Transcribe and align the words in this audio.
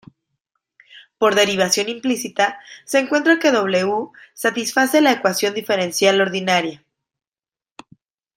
Por 1.19 1.35
derivación 1.35 1.87
implícita, 1.87 2.59
se 2.85 2.97
encuentra 2.97 3.37
que 3.37 3.51
"W" 3.51 4.09
satisface 4.33 4.99
la 4.99 5.11
ecuación 5.11 5.53
diferencial 5.53 6.19
ordinaria. 6.21 6.83